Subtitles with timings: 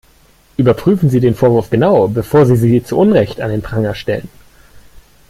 [0.57, 4.29] Überprüfen Sie den Vorwurf genau, bevor Sie sie zu Unrecht an den Pranger stellen.